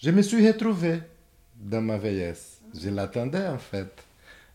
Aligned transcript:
Je 0.00 0.12
me 0.12 0.22
suis 0.22 0.46
retrouvé 0.46 1.00
dans 1.56 1.82
ma 1.82 1.98
vieillesse. 1.98 2.62
Je 2.72 2.88
l'attendais 2.88 3.48
en 3.48 3.58
fait. 3.58 4.06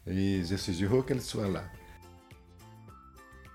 Et 0.07 0.41
je 0.41 0.55
suis 0.55 0.81
heureux 0.85 1.03
qu'elle 1.03 1.19
soit 1.19 1.49
là. 1.49 1.63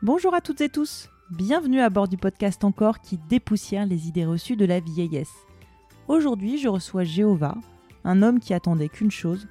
Bonjour 0.03 0.35
à 0.35 0.43
toutes 0.43 0.61
et 0.61 0.69
tous. 0.69 1.09
Bienvenue 1.30 1.80
à 1.80 1.88
bord 1.88 2.06
du 2.06 2.19
podcast 2.19 2.62
Encore 2.62 3.01
qui 3.01 3.19
dépoussière 3.30 3.87
les 3.87 4.06
idées 4.06 4.27
reçues 4.27 4.54
de 4.54 4.66
la 4.66 4.80
vieillesse. 4.80 5.32
Aujourd'hui, 6.09 6.59
je 6.59 6.69
reçois 6.69 7.04
Jéhovah, 7.04 7.56
un 8.05 8.21
homme 8.21 8.39
qui 8.39 8.53
attendait 8.53 8.91
qu'une 8.91 9.11
chose, 9.11 9.49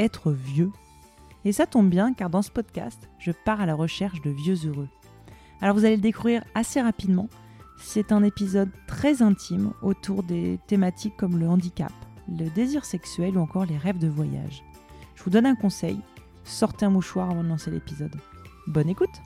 être 0.00 0.32
vieux. 0.32 0.72
Et 1.44 1.52
ça 1.52 1.66
tombe 1.66 1.88
bien 1.88 2.14
car 2.14 2.30
dans 2.30 2.42
ce 2.42 2.50
podcast, 2.50 3.08
je 3.20 3.30
pars 3.30 3.60
à 3.60 3.66
la 3.66 3.76
recherche 3.76 4.20
de 4.22 4.30
vieux 4.30 4.66
heureux. 4.66 4.88
Alors 5.60 5.76
vous 5.76 5.84
allez 5.84 5.94
le 5.94 6.02
découvrir 6.02 6.42
assez 6.56 6.80
rapidement. 6.80 7.28
C'est 7.78 8.10
un 8.10 8.22
épisode 8.22 8.70
très 8.86 9.22
intime 9.22 9.72
autour 9.82 10.22
des 10.22 10.58
thématiques 10.66 11.16
comme 11.16 11.38
le 11.38 11.48
handicap, 11.48 11.92
le 12.28 12.48
désir 12.50 12.84
sexuel 12.84 13.36
ou 13.36 13.40
encore 13.40 13.66
les 13.66 13.76
rêves 13.76 13.98
de 13.98 14.08
voyage. 14.08 14.64
Je 15.14 15.22
vous 15.22 15.30
donne 15.30 15.46
un 15.46 15.54
conseil, 15.54 16.00
sortez 16.44 16.86
un 16.86 16.90
mouchoir 16.90 17.30
avant 17.30 17.44
de 17.44 17.48
lancer 17.48 17.70
l'épisode. 17.70 18.14
Bonne 18.66 18.88
écoute 18.88 19.22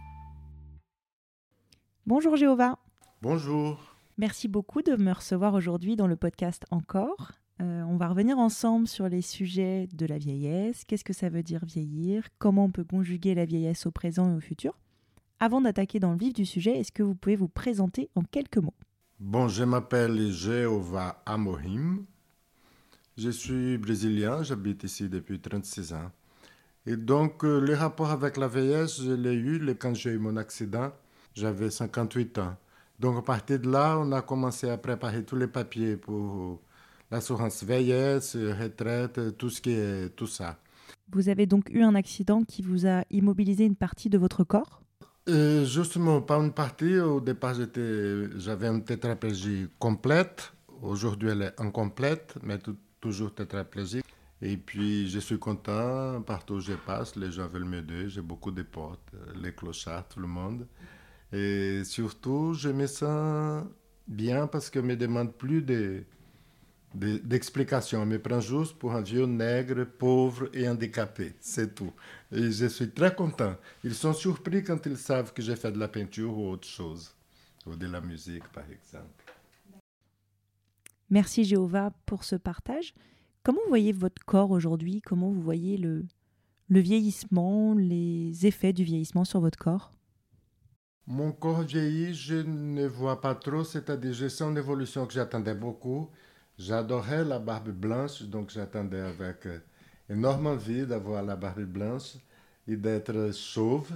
Bonjour 2.06 2.36
Jéhovah 2.36 2.78
Bonjour 3.23 3.95
Merci 4.18 4.48
beaucoup 4.48 4.82
de 4.82 4.96
me 4.96 5.12
recevoir 5.12 5.54
aujourd'hui 5.54 5.96
dans 5.96 6.06
le 6.06 6.16
podcast 6.16 6.66
Encore. 6.70 7.32
Euh, 7.62 7.82
on 7.84 7.96
va 7.96 8.09
revenir 8.09 8.38
ensemble 8.38 8.88
sur 8.88 9.09
les 9.09 9.23
sujets 9.23 9.87
de 9.95 10.06
la 10.06 10.18
vieillesse, 10.18 10.84
qu'est-ce 10.84 11.04
que 11.04 11.12
ça 11.12 11.28
veut 11.28 11.42
dire 11.42 11.64
vieillir, 11.64 12.24
comment 12.38 12.64
on 12.64 12.70
peut 12.70 12.84
conjuguer 12.84 13.34
la 13.34 13.45
vieillesse 13.45 13.87
au 13.87 13.90
présent 13.90 14.30
et 14.30 14.37
au 14.37 14.40
futur? 14.40 14.76
Avant 15.42 15.62
d'attaquer 15.62 16.00
dans 16.00 16.12
le 16.12 16.18
vif 16.18 16.34
du 16.34 16.44
sujet, 16.44 16.78
est-ce 16.78 16.92
que 16.92 17.02
vous 17.02 17.14
pouvez 17.14 17.34
vous 17.34 17.48
présenter 17.48 18.10
en 18.14 18.20
quelques 18.20 18.58
mots? 18.58 18.74
Bon, 19.18 19.48
je 19.48 19.64
m'appelle 19.64 20.30
Jéhovah 20.30 21.22
Amohim. 21.24 22.04
Je 23.16 23.30
suis 23.30 23.78
brésilien, 23.78 24.42
j'habite 24.42 24.84
ici 24.84 25.08
depuis 25.08 25.40
36 25.40 25.95
ans. 25.95 26.10
Et 26.84 26.95
donc, 26.95 27.42
euh, 27.42 27.59
le 27.59 27.74
rapport 27.74 28.10
avec 28.10 28.37
la 28.37 28.48
vieillesse, 28.48 29.00
je 29.00 29.12
l'ai 29.12 29.32
eu 29.32 29.74
quand 29.76 29.95
j'ai 29.95 30.10
eu 30.10 30.18
mon 30.18 30.37
accident. 30.37 30.92
J'avais 31.34 31.70
58 31.70 32.37
ans. 32.37 32.56
Donc, 32.98 33.16
à 33.16 33.22
partir 33.22 33.60
de 33.60 33.70
là, 33.70 33.98
on 33.98 34.12
a 34.12 34.20
commencé 34.20 34.68
à 34.68 34.76
préparer 34.76 35.24
tous 35.24 35.37
les 35.37 35.48
papiers 35.48 35.96
pour 35.96 36.60
l'assurance 37.10 37.65
vieillesse, 37.65 38.37
retraite, 38.37 39.38
tout 39.38 39.48
ce 39.48 39.62
qui 39.62 39.70
est 39.70 40.15
tout 40.15 40.26
ça. 40.26 40.59
Vous 41.10 41.30
avez 41.30 41.46
donc 41.46 41.70
eu 41.70 41.82
un 41.82 41.95
accident 41.95 42.45
qui 42.45 42.60
vous 42.60 42.87
a 42.87 43.04
immobilisé 43.10 43.65
une 43.65 43.76
partie 43.76 44.10
de 44.10 44.18
votre 44.18 44.45
corps? 44.45 44.80
Euh, 45.30 45.64
justement, 45.64 46.20
pas 46.20 46.36
une 46.36 46.52
partie. 46.52 46.98
Au 46.98 47.20
départ, 47.20 47.54
j'avais 47.54 48.68
une 48.68 48.84
tétraplégie 48.84 49.68
complète. 49.78 50.52
Aujourd'hui, 50.82 51.30
elle 51.30 51.42
est 51.42 51.60
incomplète, 51.60 52.34
mais 52.42 52.59
toujours 53.00 53.34
tétraplégique. 53.34 54.04
Et 54.42 54.56
puis, 54.56 55.09
je 55.09 55.18
suis 55.18 55.38
content. 55.38 56.22
Partout 56.22 56.54
où 56.54 56.60
je 56.60 56.72
passe, 56.72 57.16
les 57.16 57.30
gens 57.30 57.48
veulent 57.48 57.64
m'aider. 57.64 58.09
J'ai 58.09 58.22
beaucoup 58.22 58.50
de 58.50 58.62
potes, 58.62 59.12
les 59.42 59.52
clochards, 59.52 60.09
tout 60.09 60.20
le 60.20 60.26
monde. 60.26 60.66
Et 61.32 61.82
surtout, 61.84 62.54
je 62.54 62.70
me 62.70 62.87
sens 62.87 63.65
bien 64.09 64.47
parce 64.47 64.70
qu'on 64.70 64.82
ne 64.82 64.88
me 64.88 64.97
demande 64.97 65.32
plus 65.34 65.62
de 65.62 66.03
d'explication, 66.94 68.05
me 68.05 68.19
prend 68.19 68.41
juste 68.41 68.75
pour 68.78 68.93
un 68.93 69.00
vieux 69.00 69.27
nègre, 69.27 69.84
pauvre 69.84 70.49
et 70.53 70.69
handicapé. 70.69 71.34
C'est 71.41 71.75
tout. 71.75 71.93
Et 72.33 72.50
je 72.50 72.66
suis 72.66 72.91
très 72.91 73.15
content. 73.15 73.56
Ils 73.84 73.94
sont 73.94 74.12
surpris 74.12 74.62
quand 74.65 74.84
ils 74.87 74.97
savent 74.97 75.33
que 75.33 75.43
j'ai 75.43 75.56
fait 75.56 75.72
de 75.72 75.78
la 75.78 75.88
peinture 75.88 76.37
ou 76.37 76.50
autre 76.50 76.66
chose, 76.66 77.15
ou 77.66 77.77
de 77.77 77.87
la 77.87 78.00
musique 78.00 78.49
par 78.49 78.65
exemple. 78.71 79.25
Merci 81.09 81.44
Jéhovah 81.44 81.93
pour 82.06 82.25
ce 82.25 82.37
partage. 82.37 82.94
Comment 83.43 83.61
vous 83.65 83.69
voyez 83.71 83.93
votre 83.93 84.25
corps 84.25 84.50
aujourd'hui? 84.50 85.00
Comment 85.00 85.31
vous 85.31 85.43
voyez 85.43 85.77
le, 85.77 86.05
le 86.69 86.81
vieillissement, 86.81 87.75
les 87.75 88.47
effets 88.47 88.72
du 88.72 88.84
vieillissement 88.84 89.25
sur 89.25 89.41
votre 89.41 89.59
corps? 89.59 89.93
Mon 91.06 91.33
corps 91.33 91.62
vieillit, 91.62 92.15
je 92.15 92.37
ne 92.37 92.87
vois 92.87 93.21
pas 93.21 93.34
trop, 93.34 93.65
c'est-à-dire 93.65 94.12
je 94.12 94.29
sens 94.29 94.50
une 94.50 94.59
évolution 94.59 95.06
que 95.06 95.12
j'attendais 95.12 95.55
beaucoup. 95.55 96.11
J'adorais 96.60 97.25
la 97.25 97.38
barbe 97.38 97.71
blanche, 97.71 98.22
donc 98.25 98.50
j'attendais 98.50 99.00
avec 99.00 99.47
euh, 99.47 99.60
énorme 100.10 100.48
envie 100.48 100.84
d'avoir 100.84 101.22
la 101.22 101.34
barbe 101.34 101.62
blanche 101.62 102.16
et 102.69 102.76
d'être 102.76 103.32
chauve. 103.34 103.91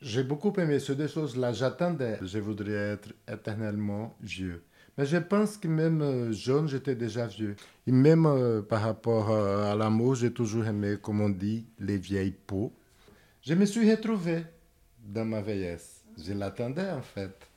J'ai 0.00 0.24
beaucoup 0.24 0.52
aimé 0.58 0.80
ces 0.80 0.96
deux 0.96 1.06
choses-là. 1.06 1.52
J'attendais. 1.52 2.18
Je 2.20 2.40
voudrais 2.40 2.94
être 2.94 3.12
éternellement 3.32 4.16
vieux. 4.20 4.64
Mais 4.98 5.06
je 5.06 5.18
pense 5.18 5.56
que 5.56 5.68
même 5.68 6.02
euh, 6.02 6.32
jeune, 6.32 6.66
j'étais 6.66 6.96
déjà 6.96 7.28
vieux. 7.28 7.54
Et 7.86 7.92
même 7.92 8.26
euh, 8.26 8.60
par 8.60 8.82
rapport 8.82 9.30
à 9.30 9.76
l'amour, 9.76 10.16
j'ai 10.16 10.32
toujours 10.32 10.66
aimé, 10.66 10.96
comme 11.00 11.20
on 11.20 11.30
dit, 11.30 11.64
les 11.78 11.98
vieilles 11.98 12.34
peaux. 12.44 12.72
Je 13.40 13.54
me 13.54 13.66
suis 13.66 13.88
retrouvé 13.88 14.46
dans 14.98 15.24
ma 15.24 15.40
vieillesse. 15.40 16.02
Je 16.18 16.32
l'attendais 16.32 16.90
en 16.90 17.02
fait. 17.02 17.53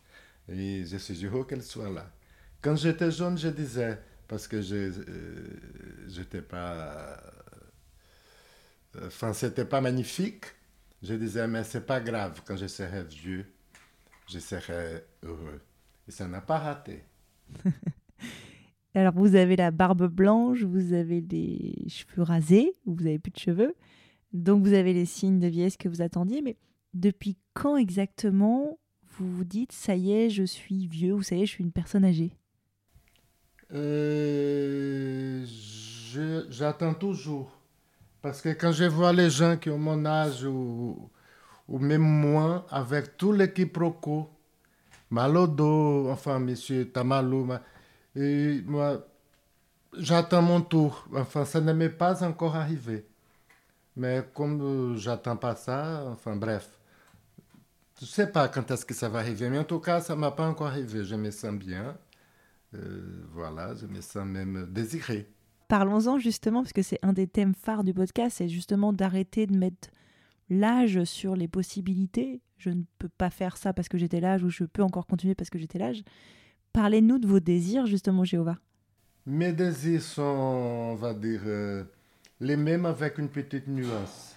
Et 0.50 0.85
je 0.85 0.97
suis 0.97 1.25
heureux 1.25 1.46
qu'elle 1.46 1.63
soit 1.63 1.90
là. 1.90 2.12
Quand 2.62 2.75
j'étais 2.75 3.12
jeune, 3.12 3.38
je 3.38 3.50
disais, 3.50 4.00
parce 4.28 4.47
que 4.47 4.62
je 4.62 4.90
n'étais 6.18 6.38
euh, 6.38 6.41
pas. 6.41 7.22
Euh, 8.96 9.07
enfin, 9.07 9.34
c'était 9.34 9.66
pas 9.66 9.81
magnifique. 9.81 10.46
Je 11.03 11.13
disais, 11.13 11.47
mais 11.47 11.63
c'est 11.63 11.86
pas 11.86 12.00
grave, 12.00 12.41
quand 12.46 12.57
je 12.57 12.68
serai 12.68 13.03
vieux, 13.03 13.46
je 14.28 14.40
serai 14.40 15.03
heureux. 15.24 15.62
Et 16.07 16.12
ça 16.12 16.28
n'a 16.28 16.41
pas 16.41 16.57
raté. 16.57 17.03
Alors, 18.96 19.13
vous 19.13 19.36
avez 19.36 19.56
la 19.56 19.69
barbe 19.69 20.07
blanche, 20.07 20.63
vous 20.63 20.94
avez 20.94 21.22
les 21.22 21.88
cheveux 21.88 22.24
rasés, 22.24 22.74
vous 22.86 23.06
avez 23.06 23.19
plus 23.19 23.31
de 23.31 23.38
cheveux. 23.38 23.75
Donc, 24.34 24.63
vous 24.63 24.74
avez 24.74 24.94
les 24.94 25.06
signes 25.06 25.40
de 25.40 25.47
vieillesse 25.47 25.78
que 25.78 25.88
vous 25.88 26.02
attendiez. 26.02 26.41
Mais 26.41 26.57
depuis 26.96 27.38
quand 27.53 27.78
exactement 27.78 28.80
vous 29.26 29.44
dites, 29.44 29.72
ça 29.72 29.96
y 29.96 30.12
est, 30.12 30.30
je 30.30 30.44
suis 30.44 30.88
vieux 30.88 31.14
ou 31.14 31.22
ça 31.22 31.36
y 31.36 31.42
est, 31.42 31.46
je 31.46 31.52
suis 31.52 31.64
une 31.64 31.72
personne 31.72 32.06
âgée 32.06 32.32
euh, 33.74 35.46
J'attends 36.50 36.94
toujours. 36.94 37.52
Parce 38.22 38.42
que 38.42 38.50
quand 38.50 38.72
je 38.72 38.86
vois 38.86 39.14
les 39.14 39.30
gens 39.30 39.58
qui 39.58 39.70
ont 39.70 39.78
mon 39.78 40.06
âge 40.06 40.44
ou, 40.44 41.10
même 41.70 42.02
moi, 42.02 42.66
avec 42.70 43.18
tout 43.18 43.32
les 43.32 43.52
quiproquos, 43.54 44.30
Malodo, 45.10 46.10
enfin, 46.10 46.40
monsieur 46.40 46.90
Tamalou, 46.90 47.48
moi, 48.66 49.08
j'attends 49.98 50.42
mon 50.42 50.62
tour. 50.62 51.08
Enfin, 51.16 51.46
ça 51.46 51.62
ne 51.62 51.74
m'est 51.74 51.90
pas 51.90 52.24
encore 52.24 52.56
arrivé. 52.56 53.06
Mais 53.96 54.24
comme 54.34 54.62
euh, 54.62 54.98
j'attends 54.98 55.38
pas 55.38 55.56
ça, 55.56 56.04
enfin, 56.12 56.36
bref. 56.36 56.77
Je 58.00 58.06
ne 58.06 58.09
sais 58.09 58.28
pas 58.28 58.47
quand 58.47 58.69
est-ce 58.69 58.85
que 58.85 58.94
ça 58.94 59.09
va 59.09 59.19
arriver, 59.19 59.50
mais 59.50 59.58
en 59.58 59.63
tout 59.63 59.80
cas, 59.80 60.02
ça 60.02 60.16
ne 60.16 60.19
m'a 60.19 60.31
pas 60.31 60.47
encore 60.47 60.68
arrivé. 60.68 61.03
Je 61.03 61.16
me 61.16 61.31
sens 61.31 61.53
bien. 61.53 61.97
Euh, 62.75 63.25
voilà, 63.34 63.74
je 63.74 63.88
me 63.88 64.02
sens 64.02 64.25
même 64.25 64.68
désiré. 64.69 65.28
Parlons-en 65.68 66.19
justement, 66.19 66.62
parce 66.62 66.74
que 66.74 66.84
c'est 66.84 67.00
un 67.02 67.13
des 67.13 67.28
thèmes 67.28 67.56
phares 67.56 67.84
du 67.84 67.94
podcast, 67.94 68.38
c'est 68.38 68.50
justement 68.50 68.94
d'arrêter 68.94 69.47
de 69.47 69.57
mettre 69.57 69.90
l'âge 70.50 71.03
sur 71.06 71.36
les 71.36 71.47
possibilités. 71.47 72.41
Je 72.57 72.69
ne 72.69 72.84
peux 73.00 73.09
pas 73.09 73.30
faire 73.30 73.57
ça 73.57 73.74
parce 73.74 73.90
que 73.90 73.97
j'étais 73.97 74.19
l'âge, 74.19 74.44
ou 74.44 74.50
je 74.50 74.63
peux 74.63 74.84
encore 74.84 75.07
continuer 75.07 75.36
parce 75.36 75.50
que 75.50 75.57
j'étais 75.59 75.80
l'âge. 75.80 76.03
Parlez-nous 76.74 77.18
de 77.18 77.28
vos 77.28 77.40
désirs, 77.40 77.88
justement, 77.88 78.24
Jéhovah. 78.24 78.57
Mes 79.25 79.52
désirs 79.52 80.03
sont, 80.03 80.22
on 80.22 80.96
va 80.96 81.13
dire, 81.13 81.41
euh, 81.46 81.84
les 82.40 82.56
mêmes 82.56 82.86
avec 82.86 83.18
une 83.18 83.30
petite 83.30 83.68
nuance. 83.68 84.37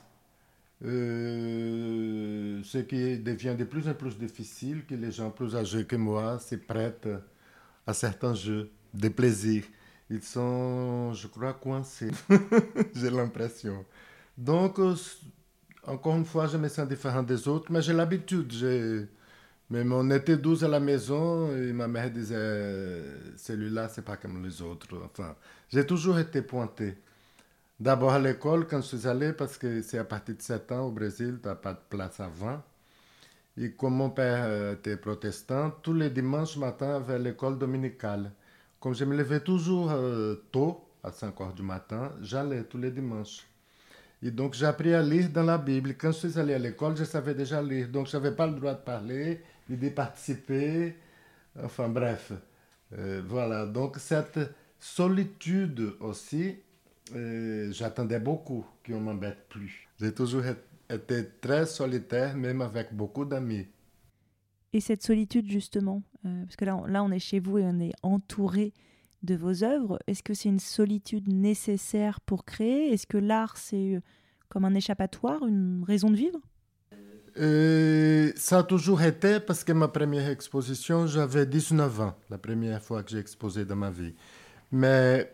Euh, 0.83 2.63
ce 2.65 2.79
qui 2.79 3.19
devient 3.19 3.55
de 3.59 3.65
plus 3.65 3.87
en 3.89 3.95
plus 3.95 4.17
difficile, 4.17 4.85
que 4.87 4.95
les 4.95 5.13
gens 5.13 5.31
plus 5.31 5.55
âgés 5.55 5.85
que 5.85 5.97
moi 5.97 6.39
se 6.39 6.55
prêtent 6.57 7.09
à 7.87 7.93
certains 7.93 8.35
jeux 8.35 8.71
de 8.95 9.09
plaisir. 9.09 9.65
Ils 10.09 10.23
sont, 10.23 11.12
je 11.12 11.27
crois, 11.29 11.53
coincés. 11.55 12.11
j'ai 12.94 13.11
l'impression. 13.11 13.85
Donc, 14.37 14.79
euh, 14.79 14.94
encore 15.87 16.17
une 16.17 16.25
fois, 16.25 16.47
je 16.47 16.56
me 16.56 16.69
sens 16.69 16.88
différent 16.88 17.23
des 17.23 17.47
autres, 17.49 17.71
mais 17.71 17.83
j'ai 17.83 17.93
l'habitude. 17.93 18.53
Même 19.71 19.93
on 19.93 20.11
était 20.11 20.37
12 20.37 20.65
à 20.65 20.69
la 20.69 20.81
maison 20.81 21.55
et 21.56 21.73
ma 21.73 21.87
mère 21.87 22.11
disait 22.11 23.05
celui-là, 23.37 23.88
c'est 23.88 24.05
pas 24.05 24.17
comme 24.17 24.43
les 24.44 24.61
autres. 24.62 24.88
Enfin, 25.05 25.37
j'ai 25.69 25.87
toujours 25.87 26.19
été 26.19 26.43
pointé. 26.43 26.97
D'abord 27.81 28.12
à 28.12 28.19
l'école, 28.19 28.67
quand 28.67 28.82
je 28.82 28.97
suis 28.99 29.09
allé, 29.09 29.32
parce 29.32 29.56
que 29.56 29.81
c'est 29.81 29.97
à 29.97 30.05
partir 30.05 30.37
de 30.37 30.43
7 30.43 30.71
ans 30.73 30.82
au 30.82 30.91
Brésil, 30.91 31.38
tu 31.43 31.49
n'as 31.49 31.55
pas 31.55 31.73
de 31.73 31.81
place 31.88 32.21
avant. 32.21 32.62
Et 33.56 33.73
comme 33.73 33.94
mon 33.94 34.11
père 34.11 34.44
euh, 34.44 34.75
était 34.75 34.99
protestant, 34.99 35.71
tous 35.82 35.94
les 35.94 36.11
dimanches 36.11 36.59
matin 36.59 37.00
vers 37.00 37.19
l'école 37.19 37.59
dominicale. 37.59 38.32
Comme 38.81 38.94
je 38.94 39.06
me 39.06 39.17
levais 39.17 39.41
toujours 39.41 39.91
euh, 39.93 40.35
tôt, 40.53 40.85
à 41.03 41.11
5 41.11 41.41
heures 41.41 41.55
du 41.55 41.62
matin, 41.62 42.12
j'allais 42.21 42.65
tous 42.65 42.77
les 42.77 42.91
dimanches. 42.91 43.47
Et 44.23 44.31
donc 44.31 44.53
j'ai 44.53 44.67
appris 44.67 44.93
à 44.93 45.00
lire 45.03 45.31
dans 45.31 45.43
la 45.44 45.56
Bible. 45.56 45.94
Quand 45.97 46.12
je 46.12 46.29
suis 46.29 46.38
allé 46.38 46.53
à 46.53 46.59
l'école, 46.59 46.99
je 46.99 47.05
savais 47.05 47.35
déjà 47.35 47.62
lire. 47.62 47.88
Donc 47.88 48.09
je 48.09 48.17
n'avais 48.19 48.37
pas 48.37 48.47
le 48.47 48.53
droit 48.56 48.75
de 48.75 48.81
parler, 48.81 49.41
ni 49.71 49.79
de 49.79 49.88
participer. 49.88 50.97
Enfin 51.62 51.88
bref. 51.88 52.33
Euh, 52.93 53.23
voilà, 53.26 53.65
donc 53.65 53.97
cette 53.99 54.38
solitude 54.79 55.94
aussi, 56.00 56.59
j'attendais 57.73 58.21
beaucoup 58.21 58.65
qu'on 58.87 59.01
m'embête 59.01 59.49
plus. 59.49 59.89
J'ai 60.01 60.12
toujours 60.12 60.43
été 60.89 61.29
très 61.41 61.67
solitaire, 61.67 62.37
même 62.37 62.62
avec 62.62 62.95
beaucoup 62.95 63.25
d'amis. 63.25 63.67
Et 64.73 64.81
cette 64.81 65.03
solitude, 65.03 65.51
justement, 65.51 66.03
euh, 66.25 66.45
parce 66.45 66.57
que 66.57 66.65
là, 66.65 66.81
là, 66.87 67.03
on 67.03 67.11
est 67.11 67.19
chez 67.19 67.41
vous 67.41 67.59
et 67.59 67.65
on 67.65 67.81
est 67.81 67.93
entouré 68.03 68.73
de 69.23 69.35
vos 69.35 69.65
œuvres, 69.65 69.99
est-ce 70.07 70.23
que 70.23 70.33
c'est 70.33 70.49
une 70.49 70.61
solitude 70.61 71.29
nécessaire 71.29 72.21
pour 72.21 72.45
créer? 72.45 72.93
Est-ce 72.93 73.07
que 73.07 73.19
l'art, 73.19 73.57
c'est 73.57 74.01
comme 74.49 74.65
un 74.65 74.75
échappatoire, 74.75 75.45
une 75.47 75.85
raison 75.87 76.11
de 76.11 76.17
vivre? 76.17 76.41
Euh, 77.37 78.33
ça 78.37 78.59
a 78.59 78.62
toujours 78.62 79.03
été 79.03 79.39
parce 79.41 79.62
que 79.62 79.73
ma 79.73 79.89
première 79.89 80.29
exposition, 80.29 81.07
j'avais 81.07 81.47
19 81.47 82.01
ans, 82.01 82.17
la 82.29 82.39
première 82.39 82.83
fois 82.83 83.03
que 83.03 83.11
j'ai 83.11 83.19
exposé 83.19 83.65
dans 83.65 83.77
ma 83.77 83.91
vie. 83.91 84.15
Mais 84.73 85.31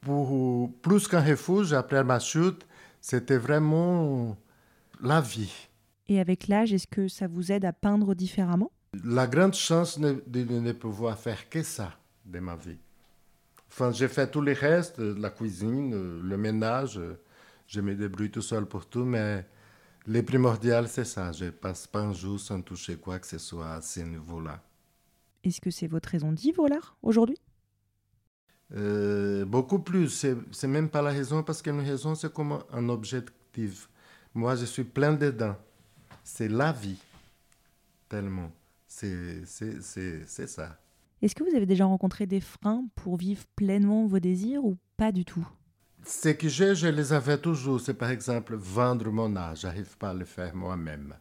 pour 0.00 0.72
plus 0.82 1.08
qu'un 1.08 1.22
refuge, 1.22 1.72
après 1.72 2.04
ma 2.04 2.18
chute, 2.18 2.66
c'était 3.00 3.36
vraiment 3.36 4.36
la 5.02 5.20
vie. 5.20 5.52
Et 6.08 6.20
avec 6.20 6.48
l'âge, 6.48 6.72
est-ce 6.72 6.86
que 6.86 7.08
ça 7.08 7.28
vous 7.28 7.52
aide 7.52 7.64
à 7.64 7.72
peindre 7.72 8.14
différemment? 8.14 8.70
La 9.04 9.26
grande 9.26 9.54
chance 9.54 9.98
de, 9.98 10.20
ne 10.34 10.72
pouvoir 10.72 11.18
faire 11.18 11.48
que 11.48 11.62
ça 11.62 11.92
de 12.24 12.40
ma 12.40 12.56
vie. 12.56 12.78
Enfin, 13.68 13.92
j'ai 13.92 14.08
fait 14.08 14.28
tous 14.28 14.42
les 14.42 14.52
restes, 14.52 14.98
la 14.98 15.30
cuisine, 15.30 16.20
le 16.20 16.36
ménage, 16.36 17.00
je 17.68 17.80
me 17.80 17.94
débrouille 17.94 18.32
tout 18.32 18.42
seul 18.42 18.66
pour 18.66 18.86
tout, 18.86 19.04
mais 19.04 19.46
le 20.06 20.22
primordial, 20.24 20.88
c'est 20.88 21.04
ça. 21.04 21.30
Je 21.30 21.50
passe 21.50 21.86
pas 21.86 22.00
un 22.00 22.12
jour 22.12 22.40
sans 22.40 22.60
toucher 22.62 22.96
quoi 22.96 23.20
que 23.20 23.26
ce 23.28 23.38
soit 23.38 23.74
à 23.74 23.80
ce 23.80 24.00
niveau-là. 24.00 24.60
Est-ce 25.44 25.60
que 25.60 25.70
c'est 25.70 25.86
votre 25.86 26.08
raison 26.08 26.32
vivre, 26.32 26.68
l'art, 26.68 26.96
aujourd'hui? 27.02 27.38
Euh, 28.76 29.44
Beaucoup 29.44 29.80
plus. 29.80 30.26
C'est 30.52 30.68
même 30.68 30.88
pas 30.88 31.02
la 31.02 31.10
raison, 31.10 31.42
parce 31.42 31.62
qu'une 31.62 31.80
raison, 31.80 32.14
c'est 32.14 32.32
comme 32.32 32.58
un 32.72 32.88
objectif. 32.88 33.88
Moi, 34.34 34.56
je 34.56 34.64
suis 34.64 34.84
plein 34.84 35.12
dedans. 35.14 35.56
C'est 36.22 36.48
la 36.48 36.72
vie. 36.72 36.98
Tellement. 38.08 38.50
C'est 38.86 39.44
ça. 39.46 40.78
Est-ce 41.22 41.34
que 41.34 41.44
vous 41.44 41.54
avez 41.54 41.66
déjà 41.66 41.84
rencontré 41.84 42.26
des 42.26 42.40
freins 42.40 42.84
pour 42.94 43.16
vivre 43.16 43.44
pleinement 43.54 44.06
vos 44.06 44.18
désirs 44.18 44.64
ou 44.64 44.76
pas 44.96 45.12
du 45.12 45.24
tout? 45.24 45.46
Ce 46.04 46.30
que 46.30 46.48
j'ai, 46.48 46.74
je 46.74 46.88
les 46.88 47.12
avais 47.12 47.38
toujours. 47.38 47.80
C'est 47.80 47.94
par 47.94 48.10
exemple 48.10 48.56
vendre 48.56 49.10
mon 49.10 49.36
art. 49.36 49.54
J'arrive 49.54 49.96
pas 49.98 50.10
à 50.10 50.14
le 50.14 50.24
faire 50.24 50.54
moi-même. 50.54 51.14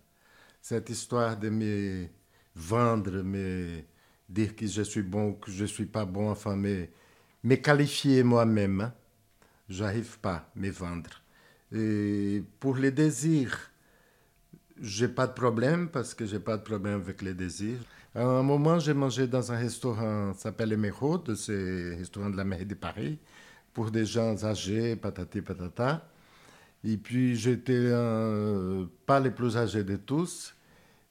Cette 0.61 0.89
histoire 0.89 1.37
de 1.37 1.49
me 1.49 2.07
vendre, 2.55 3.21
me 3.23 3.81
dire 4.27 4.55
que 4.55 4.67
je 4.67 4.81
suis 4.83 5.01
bon 5.01 5.29
ou 5.29 5.33
que 5.33 5.51
je 5.51 5.65
suis 5.65 5.85
pas 5.85 6.05
bon, 6.05 6.29
enfin, 6.29 6.55
me, 6.55 6.87
me 7.44 7.56
qualifier 7.56 8.24
moi-même, 8.24 8.81
hein. 8.81 8.94
j'arrive 9.69 10.19
pas 10.19 10.33
à 10.33 10.50
me 10.56 10.69
vendre. 10.69 11.09
Et 11.74 12.44
pour 12.59 12.75
les 12.77 12.91
désirs, 12.91 13.71
j'ai 14.81 15.07
pas 15.07 15.27
de 15.27 15.33
problème 15.33 15.89
parce 15.89 16.13
que 16.13 16.25
j'ai 16.25 16.39
pas 16.39 16.57
de 16.57 16.63
problème 16.63 16.95
avec 16.95 17.21
les 17.21 17.33
désirs. 17.33 17.80
À 18.15 18.24
un 18.24 18.44
moment, 18.44 18.80
j'ai 18.80 18.94
mangé 18.94 19.27
dans 19.27 19.51
un 19.51 19.57
restaurant, 19.57 20.33
s'appelle 20.33 20.74
Émeraude, 20.74 21.36
c'est 21.36 21.95
restaurant 21.95 22.30
de 22.30 22.38
la 22.38 22.44
mairie 22.44 22.65
de 22.65 22.74
Paris 22.74 23.19
pour 23.74 23.92
des 23.92 24.06
gens 24.06 24.44
âgés, 24.44 24.95
patati 24.95 25.42
patata. 25.42 26.09
Et 26.83 26.97
puis 26.97 27.35
j'étais 27.35 27.92
pas 29.06 29.19
les 29.19 29.31
plus 29.31 29.57
âgés 29.57 29.83
de 29.83 29.95
tous. 29.97 30.56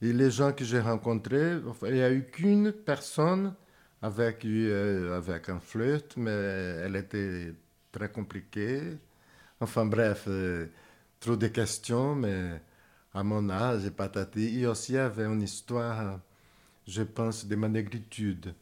Et 0.00 0.12
les 0.12 0.30
gens 0.30 0.52
que 0.52 0.64
j'ai 0.64 0.80
rencontrés, 0.80 1.58
il 1.86 1.92
n'y 1.92 2.02
a 2.02 2.12
eu 2.12 2.24
qu'une 2.24 2.72
personne 2.72 3.54
avec, 4.02 4.44
euh, 4.44 5.16
avec 5.16 5.48
un 5.48 5.60
flirt, 5.60 6.16
mais 6.16 6.30
elle 6.30 6.96
était 6.96 7.54
très 7.92 8.10
compliquée. 8.10 8.82
Enfin 9.60 9.86
bref, 9.86 10.24
euh, 10.28 10.66
trop 11.20 11.36
de 11.36 11.48
questions, 11.48 12.14
mais 12.14 12.60
à 13.14 13.22
mon 13.24 13.50
âge, 13.50 13.88
patati. 13.90 14.60
Et 14.60 14.66
aussi, 14.66 14.92
il 14.92 14.96
y 14.96 14.98
avait 14.98 15.24
une 15.24 15.42
histoire, 15.42 16.20
je 16.86 17.02
pense, 17.02 17.46
de 17.46 17.56
ma 17.56 17.68
négritude 17.68 18.54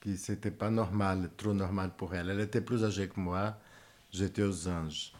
que 0.00 0.16
c'était 0.16 0.50
pas 0.50 0.70
normal, 0.70 1.30
trop 1.36 1.54
normal 1.54 1.92
pour 1.96 2.14
elle. 2.14 2.30
Elle 2.30 2.40
était 2.40 2.60
plus 2.62 2.84
âgée 2.84 3.08
que 3.08 3.20
moi, 3.20 3.58
j'étais 4.10 4.42
aux 4.42 4.68
anges. 4.68 5.12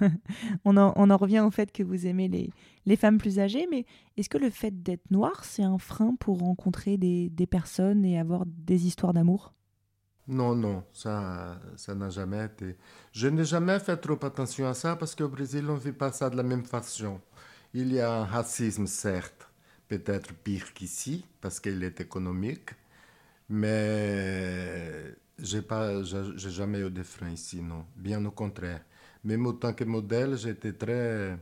on, 0.64 0.76
en, 0.76 1.16
revient 1.16 1.40
au 1.40 1.50
fait 1.50 1.72
que 1.72 1.82
vous 1.82 2.06
aimez 2.06 2.52
les, 2.86 2.96
femmes 2.96 3.18
plus 3.18 3.38
âgées, 3.38 3.66
mais 3.70 3.84
est-ce 4.16 4.28
que 4.28 4.38
le 4.38 4.50
fait 4.50 4.82
d'être 4.82 5.10
noir, 5.10 5.44
c'est 5.44 5.62
un 5.62 5.78
frein 5.78 6.14
pour 6.18 6.38
rencontrer 6.40 6.96
des, 6.96 7.30
des 7.30 7.46
personnes 7.46 8.04
et 8.04 8.18
avoir 8.18 8.44
des 8.46 8.86
histoires 8.86 9.12
d'amour? 9.12 9.52
Non, 10.28 10.56
non, 10.56 10.84
ça 10.92 11.60
ça 11.76 11.94
n'a 11.94 12.10
jamais 12.10 12.44
été. 12.46 12.76
Je 13.12 13.28
n'ai 13.28 13.44
jamais 13.44 13.78
fait 13.78 13.96
trop 13.96 14.18
attention 14.24 14.66
à 14.66 14.74
ça 14.74 14.96
parce 14.96 15.14
qu'au 15.14 15.28
Brésil, 15.28 15.64
on 15.68 15.74
ne 15.74 15.78
vit 15.80 15.92
pas 15.92 16.10
ça 16.12 16.28
de 16.30 16.36
la 16.36 16.42
même 16.42 16.64
façon. 16.64 17.20
Il 17.74 17.92
y 17.92 18.00
a 18.00 18.12
un 18.12 18.24
racisme, 18.24 18.86
certes, 18.86 19.48
peut-être 19.88 20.34
pire 20.34 20.72
qu'ici, 20.74 21.24
parce 21.40 21.60
qu'il 21.60 21.82
est 21.84 22.00
économique, 22.00 22.70
mais 23.48 25.14
j'ai 25.38 25.62
pas, 25.62 26.02
j'ai 26.02 26.50
jamais 26.50 26.80
eu 26.80 26.90
de 26.90 27.02
frein 27.02 27.30
ici, 27.30 27.62
non. 27.62 27.86
Bien 27.96 28.24
au 28.24 28.30
contraire. 28.30 28.82
Même 29.26 29.44
en 29.44 29.54
tant 29.54 29.72
que 29.72 29.82
modèle, 29.82 30.36
j'étais 30.36 30.72
très, 30.72 31.36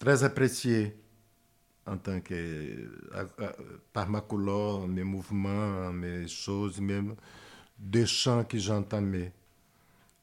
très 0.00 0.24
apprécié 0.24 0.96
en 1.86 1.96
tant 1.96 2.20
que, 2.20 2.90
par 3.92 4.10
ma 4.10 4.20
couleur, 4.20 4.88
mes 4.88 5.04
mouvements, 5.04 5.92
mes 5.92 6.26
choses, 6.26 6.80
même 6.80 7.14
des 7.78 8.04
chants 8.04 8.42
que 8.42 8.58
j'entamais 8.58 9.32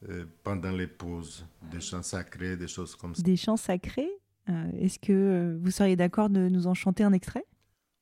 euh, 0.06 0.26
pendant 0.44 0.70
les 0.70 0.86
pauses, 0.86 1.46
des 1.62 1.80
chants 1.80 2.02
sacrés, 2.02 2.58
des 2.58 2.68
choses 2.68 2.94
comme 2.94 3.14
ça. 3.14 3.22
Des 3.22 3.36
chants 3.36 3.56
sacrés 3.56 4.10
euh, 4.50 4.70
Est-ce 4.78 4.98
que 4.98 5.58
vous 5.62 5.70
seriez 5.70 5.96
d'accord 5.96 6.28
de 6.28 6.48
nous 6.48 6.66
en 6.66 6.74
chanter 6.74 7.04
un 7.04 7.12
extrait? 7.14 7.46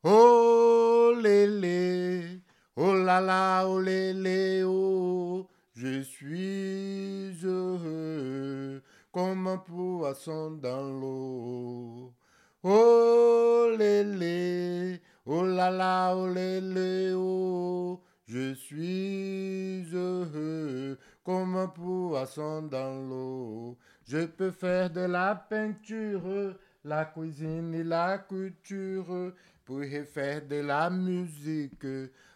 Oh 0.02 1.12
lélé, 1.16 2.40
oh 2.74 2.92
là 2.92 3.20
là, 3.20 3.68
oh 3.68 3.80
lélé, 3.80 4.62
oh, 4.64 5.46
je 5.76 6.00
suis 6.00 7.36
heureux 7.44 8.82
comme 9.12 9.46
un 9.46 9.58
poisson 9.58 10.52
dans 10.52 10.82
l'eau. 10.82 12.14
Oh 12.62 13.68
lélé, 13.78 15.02
oh 15.26 15.44
là 15.44 15.70
là, 15.70 16.16
oh 16.16 16.28
lélé, 16.28 17.12
oh, 17.14 18.02
je 18.26 18.54
suis 18.54 19.86
heureux 19.92 20.98
comme 21.22 21.56
un 21.56 21.68
poisson 21.68 22.62
dans 22.62 23.06
l'eau. 23.06 23.76
Je 24.08 24.24
peux 24.24 24.52
faire 24.52 24.88
de 24.88 25.02
la 25.02 25.34
peinture, 25.34 26.56
la 26.84 27.04
cuisine 27.04 27.74
et 27.74 27.84
la 27.84 28.18
couture. 28.18 29.34
Pour 29.66 29.82
faire 30.14 30.46
de 30.46 30.60
la 30.60 30.88
musique 30.88 31.84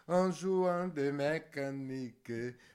en 0.08 0.32
jouant 0.32 0.88
de 0.88 1.12
mécanique, 1.12 2.32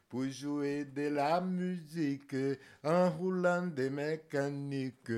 pour 0.09 0.25
jouer 0.25 0.85
de 0.85 1.09
la 1.09 1.41
musique 1.41 2.35
en 2.83 3.09
roulant 3.09 3.67
des 3.67 3.89
mécaniques. 3.89 5.11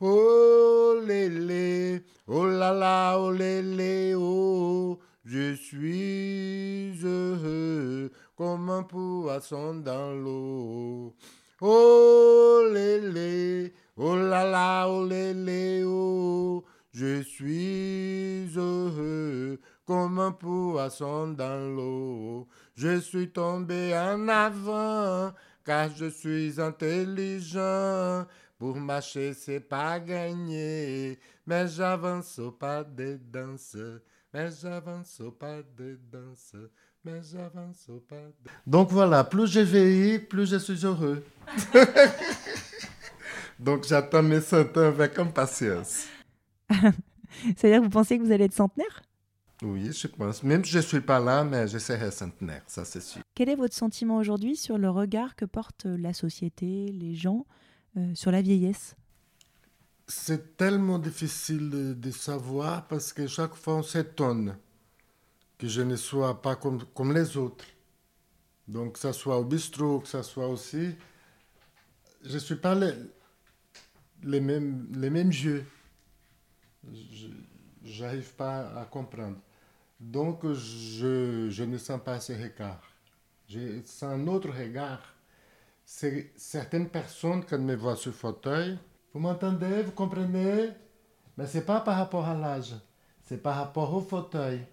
Oh 0.00 1.00
lélé, 1.06 2.02
oh 2.26 2.46
là 2.46 2.72
là, 2.72 3.18
oh 3.18 3.30
lélé, 3.30 4.14
oh, 4.16 4.98
je 5.24 5.54
suis 5.54 6.98
heureux 7.04 8.10
comme 8.36 8.70
un 8.70 8.82
poisson 8.82 9.74
dans 9.74 10.12
l'eau. 10.12 11.14
Oh 11.60 12.64
lélé, 12.72 13.72
oh 13.96 14.16
là 14.16 14.44
là, 14.44 14.88
oh 14.88 15.06
lélé, 15.06 15.84
oh, 15.84 16.64
je 16.92 17.22
suis 17.22 18.50
heureux 18.56 19.60
comme 19.86 20.18
un 20.18 20.32
poisson 20.32 21.28
dans 21.28 21.76
l'eau. 21.76 22.48
Je 22.74 23.00
suis 23.00 23.30
tombé 23.30 23.96
en 23.96 24.28
avant 24.28 25.32
car 25.64 25.90
je 25.94 26.06
suis 26.06 26.60
intelligent. 26.60 28.26
Pour 28.58 28.76
marcher, 28.76 29.34
c'est 29.34 29.60
pas 29.60 29.98
gagner, 29.98 31.18
mais 31.46 31.66
j'avance 31.66 32.38
au 32.38 32.52
pas 32.52 32.84
de 32.84 33.18
danse. 33.20 33.76
Mais 34.32 34.48
j'avance 34.50 35.20
au 35.20 35.32
pas 35.32 35.62
de 35.76 35.98
danse. 36.10 36.54
Mais 37.04 37.20
j'avance 37.22 37.88
au 37.88 37.98
pas 37.98 38.14
de... 38.14 38.50
Donc 38.64 38.90
voilà, 38.90 39.24
plus 39.24 39.48
je 39.48 39.60
vieillis, 39.60 40.20
plus 40.20 40.48
je 40.48 40.58
suis 40.58 40.86
heureux. 40.86 41.24
Donc 43.58 43.84
j'attends 43.84 44.22
mes 44.22 44.40
cent 44.40 44.76
ans 44.76 44.86
avec 44.86 45.18
impatience. 45.18 46.06
C'est-à-dire 46.70 47.80
que 47.80 47.84
vous 47.84 47.90
pensez 47.90 48.18
que 48.18 48.22
vous 48.22 48.30
allez 48.30 48.44
être 48.44 48.54
centenaire? 48.54 49.02
Oui, 49.62 49.92
je 49.92 50.08
pense. 50.08 50.42
Même 50.42 50.64
si 50.64 50.72
je 50.72 50.78
ne 50.78 50.82
suis 50.82 51.00
pas 51.00 51.20
là, 51.20 51.44
mais 51.44 51.68
je 51.68 51.78
serai 51.78 52.10
centenaire, 52.10 52.62
ça 52.66 52.84
c'est 52.84 53.00
sûr. 53.00 53.22
Quel 53.34 53.48
est 53.48 53.54
votre 53.54 53.74
sentiment 53.74 54.16
aujourd'hui 54.16 54.56
sur 54.56 54.76
le 54.76 54.90
regard 54.90 55.36
que 55.36 55.44
porte 55.44 55.84
la 55.84 56.12
société, 56.12 56.88
les 56.88 57.14
gens, 57.14 57.46
euh, 57.96 58.12
sur 58.14 58.32
la 58.32 58.42
vieillesse? 58.42 58.96
C'est 60.08 60.56
tellement 60.56 60.98
difficile 60.98 61.70
de, 61.70 62.10
savoir 62.10 62.88
parce 62.88 63.12
que 63.12 63.28
chaque 63.28 63.54
fois 63.54 63.76
on 63.76 63.82
s'étonne 63.82 64.56
que 65.58 65.68
je 65.68 65.80
ne 65.80 65.94
sois 65.94 66.42
pas 66.42 66.56
comme, 66.56 66.84
comme 66.92 67.14
les 67.14 67.36
autres. 67.36 67.64
Donc, 68.66 68.94
que 68.94 68.98
ce 68.98 69.12
soit 69.12 69.38
au 69.38 69.44
bistrot, 69.44 70.00
que 70.00 70.08
ce 70.08 70.22
soit 70.22 70.48
aussi. 70.48 70.90
Je 72.24 72.34
ne 72.34 72.38
suis 72.38 72.56
pas 72.56 72.74
les, 72.74 72.92
les, 74.24 74.40
mêmes, 74.40 74.88
les 74.92 75.10
mêmes 75.10 75.32
jeux. 75.32 75.64
Je 77.84 78.02
n'arrive 78.02 78.34
pas 78.34 78.80
à 78.80 78.84
comprendre. 78.86 79.36
Donc, 80.02 80.44
je, 80.52 81.46
je 81.48 81.62
ne 81.62 81.78
sens 81.78 82.00
pas 82.04 82.18
ce 82.18 82.32
regard. 82.32 82.82
Je 83.48 83.80
sens 83.84 84.02
un 84.02 84.26
autre 84.26 84.50
regard. 84.50 85.14
C'est 85.84 86.32
certaines 86.34 86.88
personnes, 86.88 87.44
quand 87.44 87.58
me 87.60 87.76
voient 87.76 87.94
sur 87.94 88.12
fauteuil, 88.12 88.76
vous 89.14 89.20
m'entendez, 89.20 89.82
vous 89.84 89.92
comprenez? 89.92 90.70
Mais 91.38 91.46
ce 91.46 91.58
n'est 91.58 91.64
pas 91.64 91.80
par 91.80 91.98
rapport 91.98 92.26
à 92.26 92.34
l'âge, 92.34 92.74
c'est 93.22 93.40
par 93.40 93.56
rapport 93.56 93.94
au 93.94 94.00
fauteuil. 94.00 94.66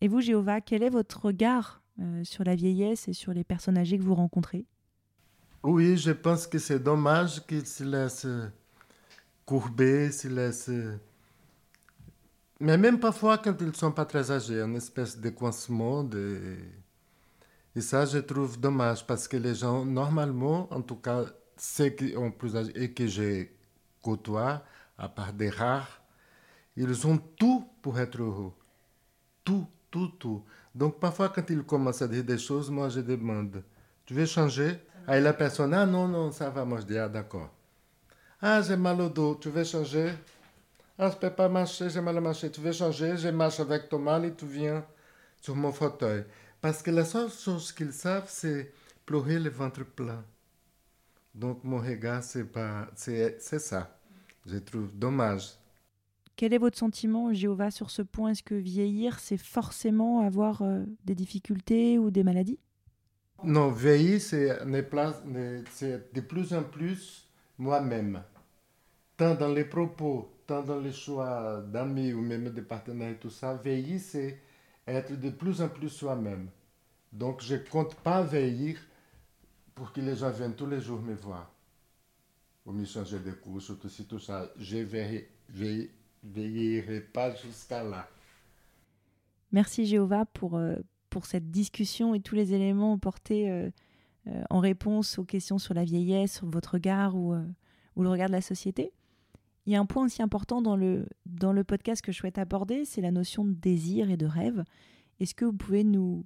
Et 0.00 0.06
vous, 0.06 0.20
Jéhovah, 0.20 0.60
quel 0.60 0.84
est 0.84 0.90
votre 0.90 1.24
regard 1.26 1.82
euh, 2.00 2.22
sur 2.22 2.44
la 2.44 2.54
vieillesse 2.54 3.08
et 3.08 3.12
sur 3.12 3.32
les 3.32 3.42
personnes 3.44 3.78
âgées 3.78 3.98
que 3.98 4.04
vous 4.04 4.14
rencontrez? 4.14 4.64
Oui, 5.64 5.96
je 5.96 6.12
pense 6.12 6.46
que 6.46 6.60
c'est 6.60 6.78
dommage 6.78 7.44
qu'ils 7.46 7.66
se 7.66 7.82
laissent 7.82 8.28
courber, 9.44 10.12
se 10.12 10.28
laissent 10.28 10.70
mais 12.60 12.76
même 12.76 12.98
parfois, 12.98 13.38
quand 13.38 13.54
ils 13.60 13.68
ne 13.68 13.72
sont 13.72 13.92
pas 13.92 14.04
très 14.04 14.30
âgés, 14.30 14.60
une 14.60 14.76
espèce 14.76 15.18
de 15.18 15.30
coincement. 15.30 16.02
De... 16.02 16.56
Et 17.76 17.80
ça, 17.80 18.04
je 18.04 18.18
trouve 18.18 18.58
dommage 18.58 19.06
parce 19.06 19.28
que 19.28 19.36
les 19.36 19.54
gens, 19.54 19.84
normalement, 19.84 20.72
en 20.72 20.82
tout 20.82 20.96
cas, 20.96 21.24
ceux 21.56 21.90
qui 21.90 22.16
ont 22.16 22.30
plus 22.30 22.56
âgés 22.56 22.72
et 22.74 22.92
que 22.92 23.06
j'ai 23.06 23.56
côtoie, 24.02 24.62
à 24.96 25.08
part 25.08 25.32
des 25.32 25.50
rares, 25.50 26.02
ils 26.76 27.06
ont 27.06 27.18
tout 27.18 27.64
pour 27.82 27.98
être 27.98 28.20
heureux. 28.20 28.52
Tout, 29.44 29.66
tout, 29.90 30.08
tout. 30.18 30.44
Donc 30.74 30.98
parfois, 31.00 31.28
quand 31.28 31.48
ils 31.50 31.62
commencent 31.62 32.02
à 32.02 32.08
dire 32.08 32.24
des 32.24 32.38
choses, 32.38 32.70
moi, 32.70 32.88
je 32.88 33.00
demande, 33.00 33.62
tu 34.04 34.14
veux 34.14 34.26
changer? 34.26 34.78
Ah, 35.06 35.18
la 35.20 35.32
personne, 35.32 35.72
ah 35.74 35.86
non, 35.86 36.06
non, 36.08 36.30
ça 36.32 36.50
va. 36.50 36.64
Moi, 36.64 36.80
je 36.80 36.86
dis, 36.86 36.98
ah 36.98 37.08
d'accord. 37.08 37.50
Ah, 38.40 38.60
j'ai 38.62 38.76
mal 38.76 39.00
au 39.00 39.08
dos, 39.08 39.36
tu 39.36 39.48
veux 39.48 39.64
changer? 39.64 40.12
Ah, 41.00 41.10
je 41.10 41.16
peux 41.16 41.30
pas 41.30 41.48
marcher, 41.48 41.88
j'ai 41.88 42.00
mal 42.00 42.16
à 42.16 42.20
marcher. 42.20 42.50
Tu 42.50 42.60
veux 42.60 42.72
changer 42.72 43.16
Je 43.16 43.28
marche 43.28 43.60
avec 43.60 43.88
ton 43.88 44.00
mal 44.00 44.24
et 44.24 44.34
tu 44.34 44.46
viens 44.46 44.84
sur 45.40 45.54
mon 45.54 45.70
fauteuil. 45.70 46.24
Parce 46.60 46.82
que 46.82 46.90
la 46.90 47.04
seule 47.04 47.30
chose 47.30 47.70
qu'ils 47.70 47.92
savent, 47.92 48.28
c'est 48.28 48.72
pleurer 49.06 49.38
le 49.38 49.48
ventre 49.48 49.84
plein. 49.84 50.24
Donc 51.34 51.62
mon 51.62 51.78
regard, 51.78 52.24
c'est 52.24 52.44
pas, 52.44 52.88
c'est, 52.96 53.38
ça. 53.38 53.96
Je 54.44 54.58
trouve 54.58 54.90
dommage. 54.92 55.52
Quel 56.34 56.52
est 56.52 56.58
votre 56.58 56.78
sentiment, 56.78 57.32
Jéhovah, 57.32 57.70
sur 57.70 57.90
ce 57.90 58.02
point? 58.02 58.30
Est-ce 58.30 58.42
que 58.42 58.56
vieillir, 58.56 59.20
c'est 59.20 59.36
forcément 59.36 60.26
avoir 60.26 60.62
euh, 60.62 60.84
des 61.04 61.14
difficultés 61.14 61.98
ou 61.98 62.10
des 62.10 62.24
maladies? 62.24 62.58
Non, 63.44 63.70
vieillir, 63.70 64.20
c'est, 64.20 64.58
c'est 65.70 66.12
de 66.12 66.20
plus 66.20 66.52
en 66.54 66.64
plus 66.64 67.28
moi-même. 67.56 68.20
Tant 69.18 69.34
dans 69.34 69.52
les 69.52 69.64
propos, 69.64 70.30
tant 70.46 70.62
dans 70.62 70.78
les 70.78 70.92
choix 70.92 71.60
d'amis 71.60 72.12
ou 72.12 72.22
même 72.22 72.50
de 72.50 72.60
partenaires 72.60 73.10
et 73.10 73.18
tout 73.18 73.30
ça, 73.30 73.54
veiller, 73.54 73.98
c'est 73.98 74.40
être 74.86 75.18
de 75.18 75.30
plus 75.30 75.60
en 75.60 75.68
plus 75.68 75.88
soi-même. 75.88 76.48
Donc, 77.12 77.42
je 77.42 77.56
ne 77.56 77.60
compte 77.60 77.96
pas 77.96 78.22
veiller 78.22 78.76
pour 79.74 79.92
que 79.92 80.00
les 80.00 80.14
gens 80.14 80.30
viennent 80.30 80.54
tous 80.54 80.66
les 80.66 80.80
jours 80.80 81.02
me 81.02 81.14
voir 81.14 81.50
ou 82.64 82.70
me 82.70 82.84
changer 82.84 83.18
de 83.18 83.32
couche 83.32 83.70
ou 83.70 83.74
tout, 83.74 83.90
tout 84.08 84.20
ça. 84.20 84.52
Je 84.56 84.76
ne 84.78 85.20
veillerai 86.22 87.00
pas 87.00 87.34
jusqu'à 87.34 87.82
là. 87.82 88.08
Merci 89.50 89.84
Jéhovah 89.84 90.26
pour, 90.26 90.56
euh, 90.56 90.76
pour 91.10 91.26
cette 91.26 91.50
discussion 91.50 92.14
et 92.14 92.20
tous 92.20 92.36
les 92.36 92.54
éléments 92.54 92.98
portés 92.98 93.50
euh, 93.50 93.68
euh, 94.28 94.44
en 94.48 94.60
réponse 94.60 95.18
aux 95.18 95.24
questions 95.24 95.58
sur 95.58 95.74
la 95.74 95.84
vieillesse, 95.84 96.36
sur 96.36 96.46
votre 96.46 96.74
regard 96.74 97.16
ou 97.16 97.34
le 97.96 98.08
regard 98.08 98.28
de 98.28 98.34
la 98.34 98.42
société. 98.42 98.92
Il 99.68 99.72
y 99.72 99.76
a 99.76 99.80
un 99.80 99.84
point 99.84 100.06
aussi 100.06 100.22
important 100.22 100.62
dans 100.62 100.76
le, 100.76 101.04
dans 101.26 101.52
le 101.52 101.62
podcast 101.62 102.00
que 102.00 102.10
je 102.10 102.16
souhaite 102.16 102.38
aborder, 102.38 102.86
c'est 102.86 103.02
la 103.02 103.10
notion 103.10 103.44
de 103.44 103.52
désir 103.52 104.08
et 104.08 104.16
de 104.16 104.24
rêve. 104.24 104.64
Est-ce 105.20 105.34
que 105.34 105.44
vous 105.44 105.52
pouvez 105.52 105.84
nous, 105.84 106.24